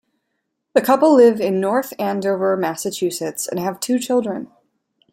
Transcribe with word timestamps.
The 0.73 0.81
couple 0.81 1.13
live 1.15 1.39
in 1.39 1.61
North 1.61 1.93
Andover, 1.99 2.57
Massachusetts, 2.57 3.47
and 3.47 3.59
have 3.59 3.79
two 3.79 3.99
children. 3.99 4.47